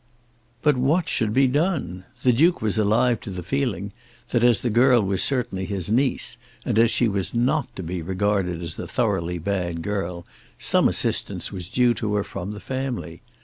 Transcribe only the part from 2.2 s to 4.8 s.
The Duke was alive to the feeling that as the